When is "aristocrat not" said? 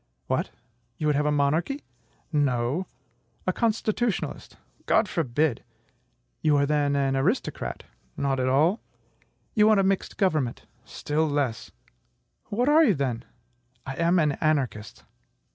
7.15-8.39